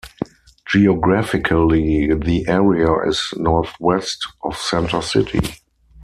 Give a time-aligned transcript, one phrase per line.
[0.65, 5.41] Geographically, the area is northwest of Center City.